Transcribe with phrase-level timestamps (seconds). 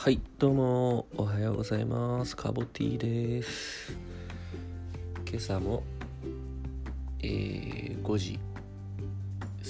[0.00, 2.36] はいどうもおはようございます。
[2.36, 3.98] カボティです。
[5.28, 5.82] 今朝も、
[7.18, 8.38] えー、5時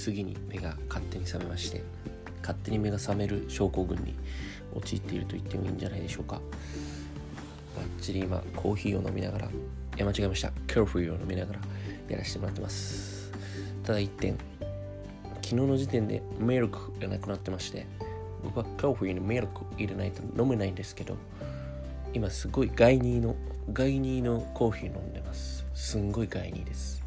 [0.05, 1.83] 過ぎに目が勝手に覚めまして
[2.43, 4.15] 勝手に目が覚める症候群に
[4.77, 6.43] 陥っていると言ってもいいんじゃないでしょうか。
[7.75, 9.51] バッチリ今コーヒーを飲みながらい
[9.97, 10.53] や間違えました。
[10.67, 11.61] カーフィーを飲みながら
[12.07, 13.33] やらせてもらってます。
[13.83, 14.37] ただ一点
[15.37, 17.87] 昨日の時点でメルクがなくなってまして
[18.43, 21.17] 僕はコーヒーにミルク入れないと飲めないんですけど
[22.13, 23.37] 今すごいガイニーの
[23.73, 25.67] ガイニのコーヒー飲んでます。
[25.75, 27.03] すんごいガイニーです。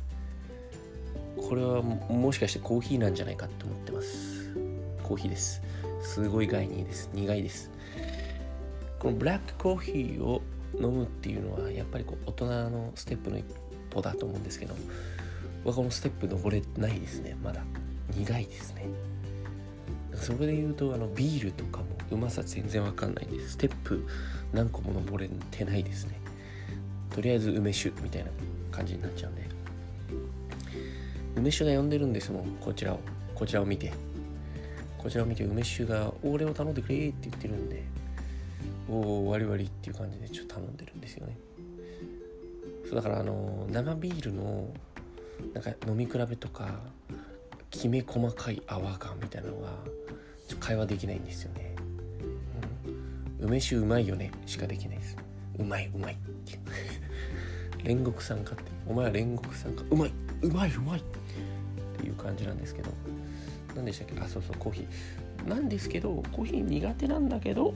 [1.38, 4.54] これはもしかしてコーヒーなんじゃないかと思ってます。
[5.02, 5.62] コーヒーです。
[6.04, 7.10] すごいガイニーです。
[7.14, 7.72] 苦いです。
[9.00, 10.42] このブラックコーヒーを
[10.76, 13.46] 飲むっていうのはやっぱりこう大人のステップの一
[13.90, 14.76] 歩だと思うんですけど
[15.64, 17.36] 僕はこのステップ登れないですね。
[17.44, 17.64] まだ。
[18.16, 18.86] 苦いですね。
[20.16, 24.06] それで言うとあのビールとかもうまさ全然わかんないんですステップ
[24.54, 26.20] 何個も登れてないですね。
[27.10, 28.32] とりあえず梅酒みたいな
[28.72, 29.50] 感じになっちゃうんで。
[31.36, 33.00] 梅酒が呼んでるんですもんこちらを。
[33.36, 33.92] こちらを見て。
[34.98, 37.84] こちらを見て梅酒が「俺を頼んでくれ」って言ってるんで。
[38.90, 41.38] おお割り割りっていう感じでちょっと頼んでるんですよね。
[42.86, 44.70] そうだからあの生ビールの
[45.54, 46.82] なんか飲み比べとか
[47.72, 49.70] きめ細かい泡感みたいなのが
[50.48, 51.76] ちょ会話できないんですよね、
[53.40, 55.18] うん、梅酒うまいよねしかできないです。
[55.58, 56.14] うまいうまい。
[56.14, 58.64] っていう煉獄さんかって。
[58.88, 59.84] お前は煉獄さんか。
[59.90, 61.00] うまいうまいうまい。
[61.00, 61.04] っ
[61.98, 62.92] ていう感じなんですけど。
[63.76, 64.20] 何でしたっけ？
[64.22, 65.50] あそうそうコーヒー。
[65.50, 67.74] なんですけどコーヒー苦手なんだけど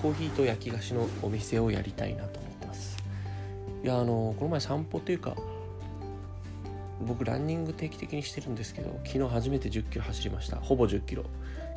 [0.00, 2.96] コーヒーと焼き菓子のお店をやりたいなと思ってます。
[3.82, 5.34] いやあのこの前散歩というか
[7.06, 10.56] 僕ランニング定期的にしてるんですけど昨日初めて1 0キロ走りました。
[10.56, 11.24] ほぼ1 0キロ。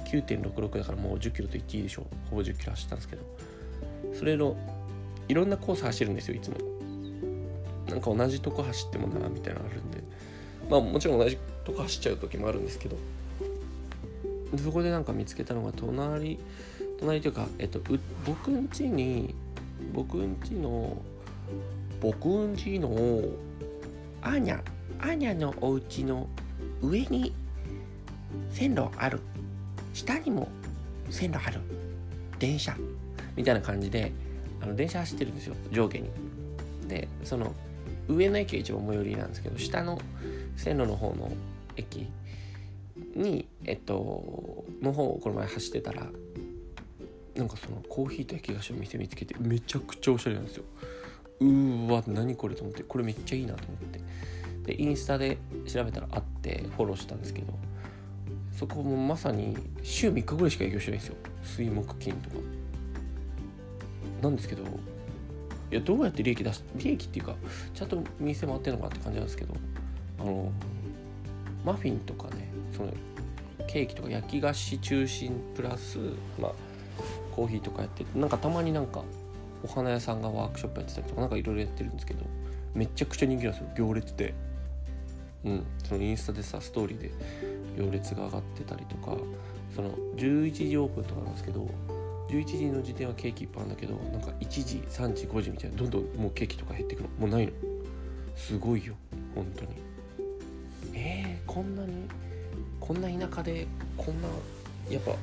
[0.05, 2.05] 9.66だからもう1 0キロと言っていいでしょう。
[2.30, 3.23] ほぼ1 0キロ走ったんですけど。
[4.13, 4.57] それの
[5.28, 6.57] いろんなコース走るんですよいつも。
[7.88, 10.03] なんか同じとこ走ってもなみたいなのあるんで。
[10.69, 12.97] まあもちろん同じとこ走っちゃう時もあるんですけど。
[14.57, 16.39] そこでなんか見つけたのが隣
[17.00, 17.79] 隣というか、えっと、
[18.25, 19.35] 僕ん家に
[19.94, 20.97] 僕ん家の
[22.01, 22.89] 僕ん家の
[24.22, 24.62] アーニャ
[25.00, 26.27] アーニャのお家の
[26.81, 27.33] 上に
[28.51, 29.19] 線路ある。
[29.94, 30.50] 下にも
[31.09, 31.59] 線路ある。
[32.39, 32.75] 電車。
[33.35, 34.11] みたいな感じで
[34.61, 35.55] あの電車走ってるんですよ。
[35.72, 36.09] 上下に。
[36.88, 37.53] でその
[38.07, 40.00] 上の駅が一番最寄りなんですけど下の
[40.57, 41.31] 線路の方の
[41.77, 42.09] 駅
[43.16, 46.07] にえっとの方をこの前走ってたら
[47.35, 50.63] なんかそのコーヒーと焼き菓子の店見つけてめちゃくちゃおしゃれなんですよ。
[51.39, 52.83] うーわ何これと思って。
[52.83, 54.00] これめっちゃいいなと思って。
[54.69, 57.53] でインスタで調べたらあってフォローしたんですけど
[58.56, 61.16] そこもまさに週3日ぐらいしか営業してないんですよ。
[61.44, 62.35] 水木金とか。
[64.22, 64.68] なんですけどい
[65.72, 67.35] やどうやって利益出す利益っていうか
[67.74, 69.56] ちゃんと店回ってるのかって感じなんですけど
[70.19, 70.52] あの
[71.66, 72.91] マフィンとかねその
[73.66, 75.97] ケーキとか焼き菓子中心プラス
[76.40, 76.51] まあ
[77.34, 79.03] コーヒーとかやってなんかたまになんか
[79.63, 82.25] お花屋さんがワークショップやってたりとかなんかいろいろやってるんですけど
[82.74, 84.49] めちゃくちゃ人気なんですよ行列で。
[85.45, 85.66] うん。
[85.83, 87.11] そのインスタでさストーリーで
[87.77, 89.16] 行列が上がってたりとか
[89.75, 91.67] その11時オープンとかなんですけど
[92.29, 97.09] 11時の時点はケーキいっぱいあるんだけどなんか1時3時5時みたいなどんどんもうケーキとか減ってくの。
[97.19, 97.51] もうないの。
[98.35, 98.95] すごいよ。
[99.33, 99.69] 本当に。
[100.94, 102.07] えー、こんなに
[102.79, 103.67] こんな田舎で
[103.97, 104.27] こんな
[104.89, 105.13] やっぱ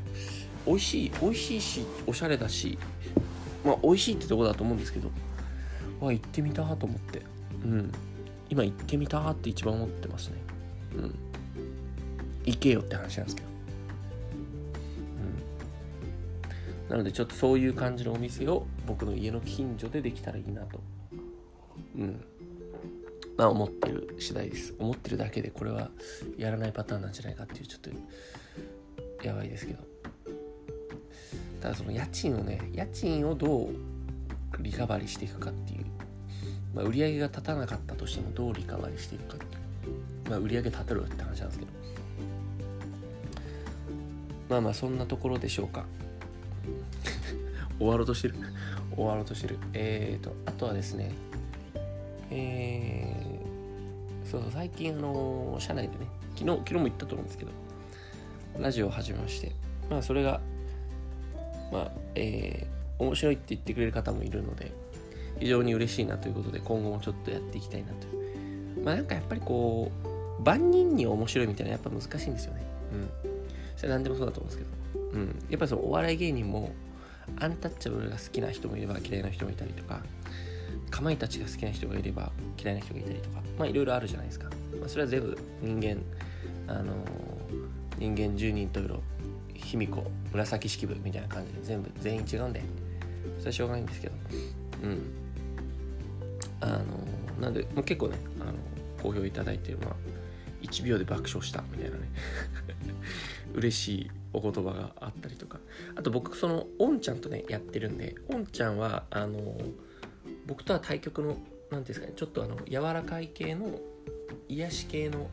[0.66, 2.78] 美味しい美味しいしおしゃれだし
[3.64, 5.10] まあ美味しいってとこだと思うんですけど
[6.00, 7.22] わ行ってみたと思って。
[7.64, 7.92] うん。
[8.48, 10.36] 今行ってみたって一番思ってますね。
[10.96, 11.14] うん。
[12.44, 13.48] 行けよって話なんですけど。
[16.86, 16.90] うん。
[16.90, 20.80] なのでちょっとそういう感じのお店を僕の家の近所でできたらいいなと。
[21.96, 22.24] うん。
[23.36, 24.74] まあ思ってる次第です。
[24.78, 25.90] 思ってるだけでこれは
[26.38, 27.90] やらないパターンなんじゃないかっていうちょっと
[29.26, 29.78] やばいですけど。
[31.60, 33.68] ただその家賃をね家賃をどう
[34.60, 35.85] リカバリーしていくかっていう
[36.76, 39.46] まあ、売り上げが立たなかったとしてもどうリカバリーしていくか、
[40.28, 41.70] まあ、売り上げ立てろって話なんですけど。
[44.48, 45.86] まあまあそんなところでしょうか。
[47.80, 48.34] 終わろうとしてる？
[48.94, 49.58] 終わろうとしてる。
[49.72, 51.10] えーとあとはですね。
[52.30, 56.06] えー、そうそう最近あの社内でね
[56.36, 57.52] 昨日昨日も言ったと思うんですけど
[58.58, 59.52] ラジオを始めまして。
[59.90, 60.40] まあそれが
[61.72, 64.72] まあえー、面白いって言ってくれる方もいるので
[65.38, 68.06] 非常に嬉しいなということで今後もちょっとやっていきたいなと
[68.82, 69.90] まあなんかやっぱりこ
[70.40, 72.62] う万人に面白いみたいなやっぱ難しいんですよね。
[72.92, 73.10] うん。
[73.76, 75.04] それ何でもそうだと思うんですけど。
[75.12, 75.26] うん。
[75.50, 76.72] やっぱりそのお笑い芸人も
[77.40, 80.00] アンタッチャブルが好きな人もいれば嫌いな人もいたりとか
[80.90, 82.30] かまいたちが好きな人がいれば
[82.62, 84.48] 嫌いな人がいたりとかまあいろいろあるじゃないですか、
[84.78, 86.02] まあ、それは全部人間
[86.68, 86.96] あのー、
[87.98, 89.02] 人間10人と色
[89.54, 92.62] 卑弥呼紫式部みたいな感じで全部全員違うんで
[93.38, 94.14] それはしょうがないんですけど。
[94.84, 95.25] うん
[96.60, 96.84] あの、
[97.40, 98.52] なんで、まあ、結構ねあの
[99.02, 99.94] 好評いただいてまあ
[100.62, 102.08] 1秒で爆笑したみたいなね。
[103.54, 105.60] 嬉しいお言葉があったりとか。
[105.94, 109.58] あと僕そのおんちゃんとねやってるんでおんちゃんはあの
[110.46, 113.78] 僕とは対局の何ていうんですかねちょっとあの柔らかい系の
[114.48, 115.30] 癒し系の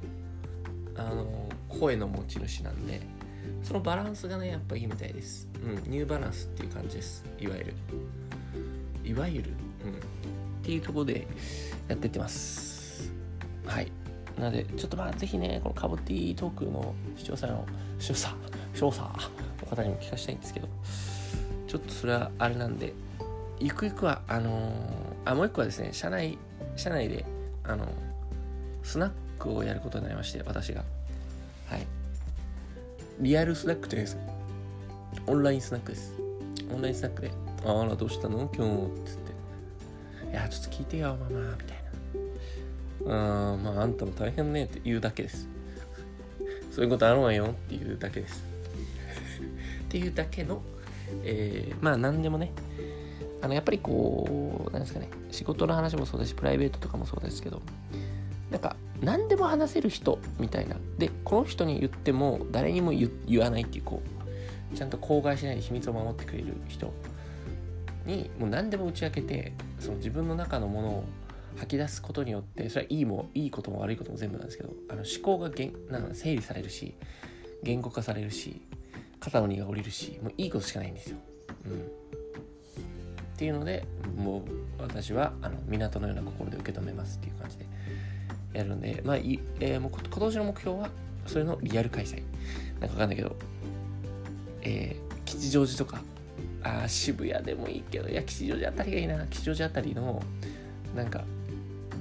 [0.96, 3.02] あの声の持ち主なんで
[3.64, 5.48] そのバランスがねやっぱいいみたいです。
[5.66, 7.26] うんニューバランスっていう感じです。
[7.40, 7.74] いわゆる。
[9.04, 9.50] いわゆる？
[9.86, 10.43] うん。
[10.64, 11.28] っていうところで
[11.90, 13.12] やってってます。
[13.66, 13.92] はい。
[14.40, 17.66] なのでちょっとまあぜひねこのカボティトークの視聴者の
[18.00, 18.36] 視聴者
[18.74, 19.10] 視聴者の
[19.70, 20.68] 方にも聞かせたいんですけど
[21.68, 22.94] ちょっとそれはあれなんで
[23.60, 26.38] ゆくゆくはあのー、あもう一個はですね社内
[26.76, 27.26] 社内で
[27.64, 27.88] あの
[28.82, 30.84] スナックをやることになりまして私が。
[31.68, 31.86] はい。
[33.20, 34.18] リアルスナックじゃないです
[35.28, 36.16] オンラインスナックです。
[36.74, 37.32] オンラインスナックで
[37.66, 38.50] 「あらどうしたの？
[38.56, 38.72] 今日」
[39.06, 39.33] つって
[40.36, 41.78] 「やちょっと聞いてよママ」みたい
[43.06, 45.48] な「うんまああんたも大変ね」って言うだけです。
[46.72, 48.44] そういうことあるわよっていうだけです。
[49.86, 50.64] っていうだけの、
[51.24, 52.52] えー、まあ何でもね。
[53.44, 55.10] あのやっぱりこうなんですかね。
[55.30, 57.62] 仕事の話もそうだしプライベートとかもそうですけど。
[58.50, 60.78] なんか何でも話せる人みたいな。
[60.98, 64.02] でこの人に言っても誰にも言わないっていうこ
[64.74, 66.92] うちゃんと口外しないで秘密を守ってくれる人。
[68.06, 71.04] にもう何でも打ち明けてその自分の中のものを
[71.56, 76.96] 吐き出すことによってそれはいいもいいことも悪いことも全部なんですけどあの思考がげんなん整理されるし
[77.64, 78.62] 言語化されるし
[79.20, 81.18] 肩の荷が下りるしもういいことしかないんですよ。
[81.66, 81.76] うん、っ
[83.38, 83.86] ていうので
[84.18, 84.42] もう
[84.82, 87.66] 私はあの港のような心で受け止めますっていう感じで
[88.54, 90.90] やるんでまあい、えー、もう今年の目標は
[91.26, 92.22] それのリアル開催
[92.80, 93.36] なんかわかんないけど、
[94.62, 96.02] えー、吉祥寺とか
[96.64, 99.26] あ渋谷でもいいけどいや吉祥寺あたりがいいな。
[99.28, 100.22] 吉祥寺あたりの
[100.96, 101.24] なんか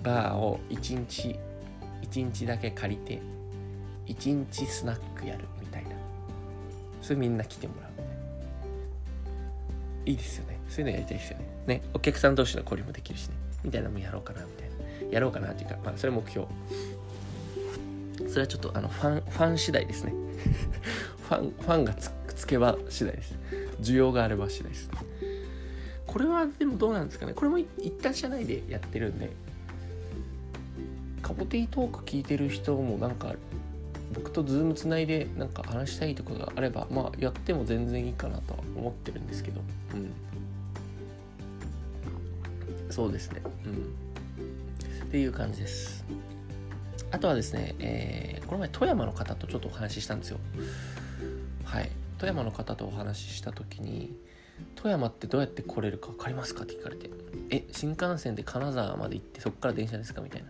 [0.03, 1.39] バーを1日
[2.03, 3.21] 1日だけ借りて
[4.07, 5.91] 1日スナックやるみたいな。
[7.01, 7.93] それみんな来てもらう
[10.05, 10.59] いいいですよね。
[10.69, 11.45] そういうのやりたいですよね。
[11.67, 13.35] ねお客さん同士の交流もできるしね。
[13.65, 14.69] みたいなのもやろうかなみたい
[15.09, 15.13] な。
[15.13, 16.47] やろうかなっていうかまあそれ目標。
[18.29, 20.13] それはちょっとあのファンファン次第ですね。
[21.29, 23.35] ファンファンがつつけば次第です。
[23.81, 24.91] 需要があれば次第です。
[26.07, 27.33] これはでもどうなんですかね。
[27.33, 29.31] これも一旦社内でやってるんで
[31.23, 33.35] カボティトーク聞いてる人もなんか
[34.13, 39.63] 僕とズームつないでなんか話したいとかがあればまあやっても全然いいかなとは思ってるんですけど。
[39.95, 40.13] うん。
[42.91, 43.41] そうですね。
[43.65, 43.73] うん。
[45.05, 46.05] っていう感じです。
[47.11, 50.39] あとはですね、えー、この前富山の方とちょっとお話ししたんですよ。
[51.65, 51.91] はい
[52.23, 54.17] 富山の方とお話しした時に
[54.77, 57.11] 富山ってどうやって来れるか分かりますかって聞かれて
[57.51, 60.49] え新幹線で金沢まで行ってそこから電車ですかみたいな。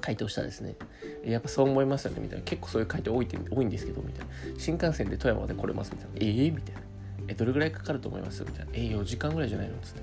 [0.00, 0.76] 回答したですね。
[1.22, 2.20] やっぱそう思いますよね。
[2.20, 2.44] みたいな。
[2.46, 4.32] 結構そういう回答多い多いんですけどみたいな。
[4.58, 6.12] 新幹線で富山まで来れますみたいな。
[6.16, 6.80] えー、みたいな。
[7.28, 8.42] えどれぐらいかかると思います？
[8.42, 8.70] みたいな。
[8.72, 9.74] えー、4時間ぐらいじゃないの？
[9.74, 10.00] っつって。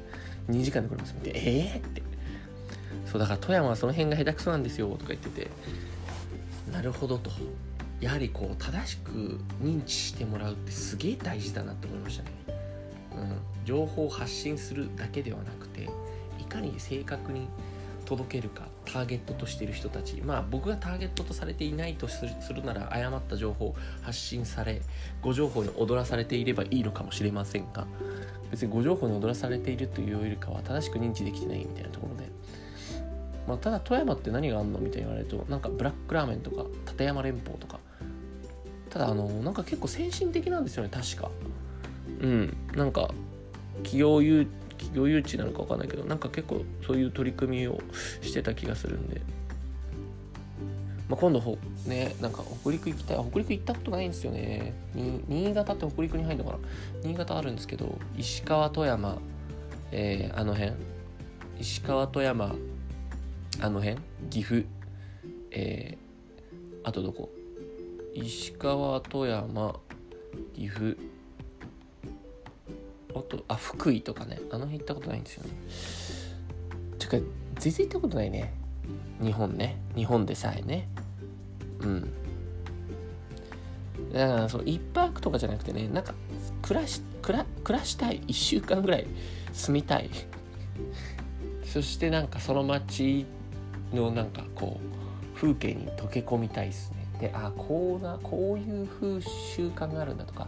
[0.52, 1.16] 2時間で来れます。
[1.18, 1.40] みたいな。
[1.40, 2.04] ええー、って。
[3.08, 4.90] そうだから富山はその辺が下手くそなんですよ。
[4.92, 5.50] とか言ってて。
[6.72, 7.32] なるほどと。
[8.04, 12.30] やはりこう正しく認知してもらうってすげえ大事だなって思いましたね、
[13.16, 15.88] うん、情報を発信するだけではなくて
[16.38, 17.48] いかに正確に
[18.04, 20.18] 届けるかターゲットとしている人たち。
[20.18, 24.82] まあ僕がターゲットとされていないとするなら誤った情報を発信され
[25.22, 27.88] 誤情報に踊らされていればいいのかもしれませんが
[28.52, 32.30] 別に誤情報に踊らされているというよりかは正しく認知できてないみたいなところで、
[33.48, 37.80] まあ、ただ富山って何があんのみたいに言われるとなんかブラックラーメンとか立山連峰とか
[38.90, 41.32] ただあのなんか結構先進的なんですよね確か。
[42.22, 42.58] うん。
[42.76, 43.10] なんか
[43.78, 44.48] 企業誘
[44.78, 47.80] 企業誘致なのか分かんないけどなんか結構そういう取り組みを
[48.22, 49.22] してた気がするんで、
[51.10, 51.58] まあ、今度ほ
[51.88, 53.18] ねなんか北陸行きたい。
[53.30, 54.74] 北陸行ったことないんですよね。
[55.28, 56.64] 新潟って北陸に入るのかな。
[57.04, 59.18] 新潟あるんですけど石川富山
[59.92, 60.74] えー、あの辺。
[61.60, 62.56] 石川富山
[63.62, 63.98] あの辺？
[64.30, 64.66] 岐阜？
[65.52, 67.30] えー、あとどこ？
[68.14, 69.80] 石川富山？
[70.54, 70.98] 岐阜？
[73.16, 74.40] あとあ福井とかね。
[74.52, 75.50] あの辺行ったことないんですよね。
[76.98, 77.18] てか
[77.60, 78.54] 全然行ったことないね。
[79.22, 79.78] 日本ね。
[79.96, 80.90] 日本でさえね。
[81.82, 82.14] うん。
[84.12, 86.14] だからそう1泊とかじゃなくてねなんか
[86.62, 88.22] 暮らし暮ら暮らしたい。
[88.22, 89.08] 1週間ぐらい
[89.54, 90.10] 住みたい。
[91.66, 93.26] そしてなんかその街
[93.94, 97.04] のなんかこう風景に溶け込みたいですね。
[97.20, 100.48] であこうなこういう風習慣があるんだとか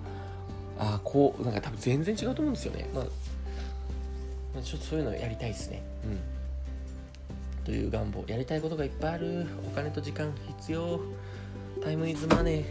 [0.77, 5.83] あこうなんか多分全然違うと思うんですよね、まあ、ちょっとそういうのやりたいですね。
[6.05, 7.63] うん。
[7.65, 8.23] という願望。
[8.27, 9.47] やりたいことがいっぱいある。
[9.67, 10.99] お金と時間必要。
[11.83, 12.65] タイムイズマネー。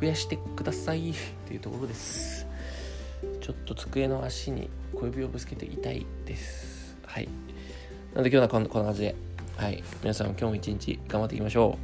[0.00, 1.10] 増やしてください。
[1.10, 1.14] っ
[1.46, 2.46] ていうところです。
[3.40, 6.96] ちょっと机の足に小指をぶつけて痛いです。
[7.06, 7.28] はい。
[8.14, 9.14] なので今日はこんこんな感じで
[9.60, 9.84] はい。
[10.02, 11.76] 皆さん今日も一日頑張っていきましょ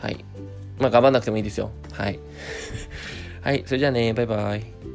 [0.00, 0.24] はい。
[0.78, 1.72] まあ頑張んなくてもいいですよ。
[1.90, 2.20] はい。
[3.42, 3.64] はい。
[3.66, 4.14] それじゃあね。
[4.14, 4.93] バイバイ。